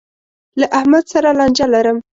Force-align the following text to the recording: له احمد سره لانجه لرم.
له 0.59 0.65
احمد 0.79 1.03
سره 1.13 1.29
لانجه 1.37 1.65
لرم. 1.73 1.97